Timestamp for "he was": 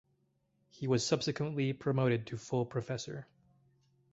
0.71-1.05